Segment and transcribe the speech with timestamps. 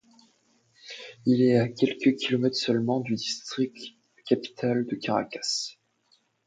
[1.27, 3.77] Il est à quelques kilomètres seulement du District
[4.25, 5.75] capitale de Caracas.